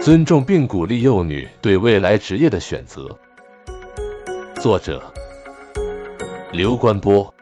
[0.00, 3.16] 尊重并鼓励幼女对未来职业的选择。
[4.60, 5.00] 作者：
[6.50, 7.32] 刘关波。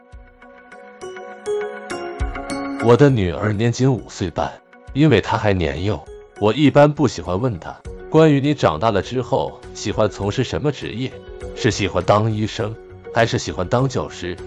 [2.83, 4.51] 我的女儿年仅五岁半，
[4.93, 6.03] 因为她还年幼，
[6.39, 7.75] 我一般不喜欢问她
[8.09, 11.11] 关于你长大了之后喜欢从事什么职业，
[11.55, 12.75] 是喜欢当医生，
[13.13, 14.37] 还是喜欢当教师？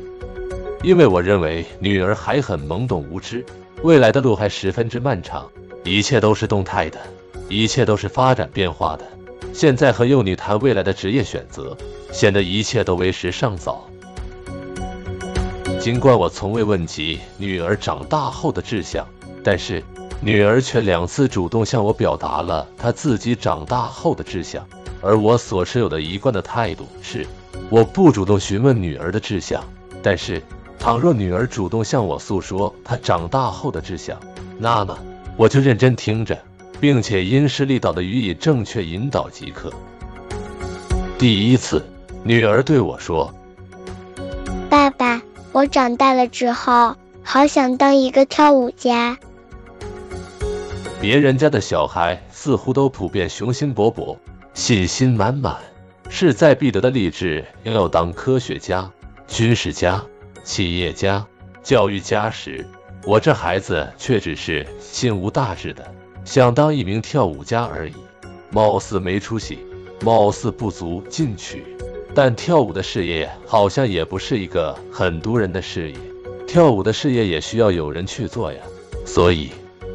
[0.84, 3.42] 因为我认为女儿还很懵懂无知，
[3.82, 5.50] 未来的路还十分之漫长，
[5.82, 7.00] 一切都是动态的。
[7.48, 9.04] 一切都是发展变化的。
[9.54, 11.74] 现在和幼女谈未来的职业选择，
[12.12, 13.88] 显得一切都为时尚早。
[15.80, 19.06] 尽管我从未问及女儿长大后的志向，
[19.42, 19.82] 但是
[20.20, 24.66] 女儿却两次主动向我表达了她自己长大后的志向。
[25.00, 27.26] 而我所持有的一贯的态度是，
[27.70, 29.64] 我不主动询问女儿的志向。
[30.02, 30.42] 但是，
[30.84, 34.20] 倘若女儿主动向我诉说她长大后的志向，
[34.58, 34.98] 那么
[35.34, 36.38] 我就认真听着。
[36.80, 39.72] 并且因势利导的予以正确引导即可。
[41.16, 41.82] 第一次，
[42.24, 43.32] 女儿对我说
[44.68, 49.16] ：“爸爸，我长大了之后，好想当一个跳舞家。”
[51.00, 54.18] 别人家的小孩似乎都普遍雄心勃勃、
[54.52, 55.56] 信心满满、
[56.10, 58.90] 势在必得的立志要当科学家、
[59.26, 60.04] 军事家、
[60.44, 61.26] 企业家、
[61.62, 62.66] 教育家时，
[63.06, 65.92] 我这孩子却只是心无大志的。
[66.26, 67.94] 想当一名跳舞家而已，
[68.50, 69.58] 貌似没出息，
[70.02, 71.64] 貌似不足进取，
[72.14, 75.98] 但跳舞的事业好像也不是一个很多人的事业，
[76.46, 78.60] 跳舞的事业也需要有人去做呀。
[79.06, 79.48] 所以，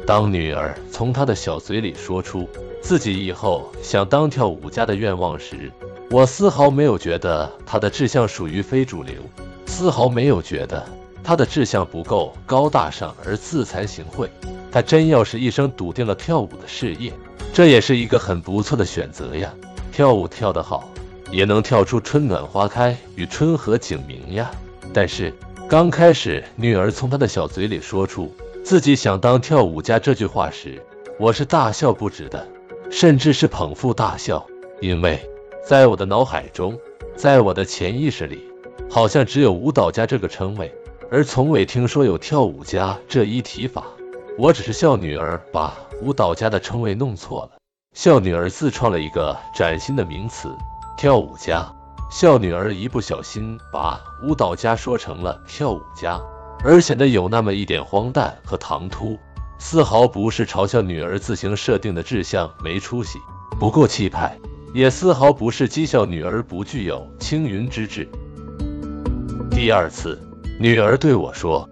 [0.04, 2.48] 当女儿从她的小嘴里说出
[2.82, 5.70] 自己以后想当跳舞家的愿望时，
[6.10, 9.14] 我丝毫没有觉得她的志向属于非主流，
[9.80, 10.84] 丝毫没有觉得
[11.24, 14.28] 他的志向不够高大上而自惭形秽。
[14.70, 17.10] 他真要是一生笃定了跳舞的事业，
[17.54, 19.54] 这也是一个很不错的选择呀。
[19.90, 20.86] 跳舞跳得好，
[21.30, 24.50] 也能跳出春暖花开与春和景明呀。
[24.92, 25.32] 但是
[25.66, 28.30] 刚开始，女儿从她的小嘴里说出
[28.62, 30.82] 自己想当跳舞家这句话时，
[31.18, 32.46] 我是大笑不止的，
[32.90, 34.46] 甚至是捧腹大笑，
[34.82, 35.18] 因为
[35.66, 36.78] 在我的脑海中，
[37.16, 38.44] 在我的潜意识里，
[38.90, 40.74] 好像只有舞蹈家这个称谓，
[41.10, 43.84] 而从未听说有跳舞家这一提法。
[44.38, 47.58] 我只是笑女儿把舞蹈家的称谓弄错了，
[47.94, 50.48] 笑女儿自创了一个崭新的名词
[50.96, 51.70] “跳舞家”，
[52.10, 56.18] 笑女儿一不小心把舞蹈家说成了跳舞家，
[56.64, 59.18] 而显得有那么一点荒诞和唐突，
[59.58, 63.18] 丝毫不是嘲笑女儿自行设定的志向没出息、
[63.58, 64.38] 不够气派，
[64.72, 68.08] 也丝毫不是讥笑女儿不具有青云之志。
[69.60, 70.18] 第二次，
[70.58, 71.68] 女儿对我说：“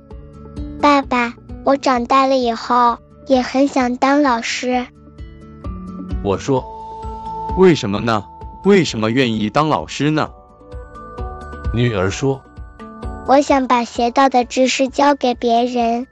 [0.78, 1.32] 爸爸。”
[1.64, 4.86] 我长大了以后也很想当老师。
[6.22, 6.62] 我说，
[7.56, 8.26] 为什么呢？
[8.66, 10.28] 为什么愿意当老师呢？
[11.72, 12.42] 女儿说，
[13.26, 16.06] 我想把学到的知识教给别人。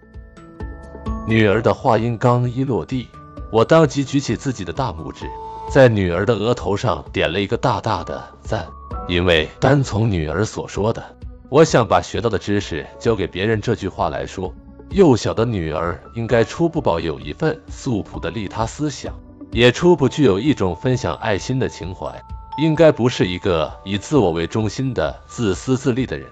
[1.27, 3.07] 女儿的话音刚一落地，
[3.53, 5.27] 我当即举起自己的大拇指，
[5.71, 8.67] 在女儿的额头上点了一个大大的赞，
[9.09, 11.05] 因为单从女儿所说的
[11.49, 14.53] “我想把学到的知识教给别人”这句话来说。
[14.91, 19.13] 幼小的女儿应该初步抱有一份素朴的利他思想，
[19.51, 22.23] 也初步具有一种分享爱心的情怀，
[22.57, 26.29] 应该不是一个以自我为中心的自私自利的人。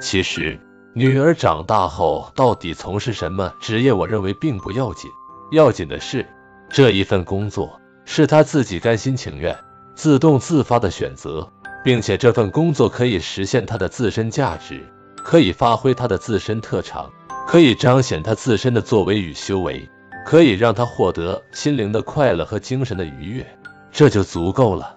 [0.00, 0.58] 其实，
[0.92, 5.08] 女儿长大后到底从事什么职业，我认为并不要紧，
[5.52, 6.26] 要紧的是
[6.68, 7.80] 这一份工作
[8.12, 9.56] 是他自己甘心情愿、
[9.94, 11.48] 自动自发的选择。
[11.82, 17.10] 并且这份工作可以实现他的自身价值，可以发挥他的自身特长，
[17.46, 19.88] 可以彰显他自身的作为与修为，
[20.26, 23.46] 可以让他获得心灵的快乐和精神的愉悦，
[23.90, 24.96] 这就足够了。